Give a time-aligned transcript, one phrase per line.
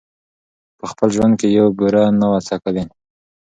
[0.77, 2.83] په خپل ژوند کي یې بوره نه وه څکلې